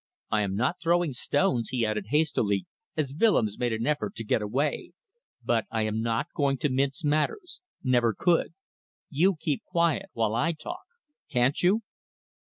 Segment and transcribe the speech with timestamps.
[0.31, 2.65] I am not throwing stones," he added, hastily,
[2.97, 4.93] as Willems made an effort to get away,
[5.45, 7.61] "but I am not going to mince matters.
[7.83, 8.55] Never could!
[9.11, 10.85] You keep quiet while I talk.
[11.29, 11.81] Can't you?"